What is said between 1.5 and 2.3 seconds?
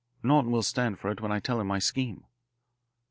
him my scheme."